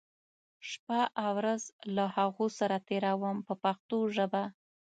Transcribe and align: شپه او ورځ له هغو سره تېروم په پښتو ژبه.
شپه 0.69 1.01
او 1.23 1.31
ورځ 1.37 1.61
له 1.95 2.05
هغو 2.15 2.45
سره 2.59 2.75
تېروم 2.87 3.37
په 3.47 3.53
پښتو 3.63 3.97
ژبه. 4.15 4.43